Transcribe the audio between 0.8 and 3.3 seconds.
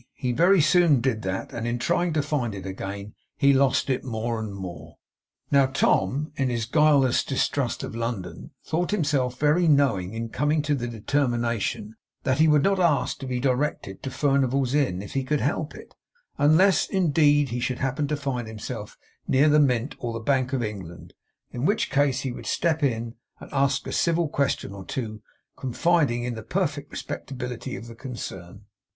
did that; and in trying to find it again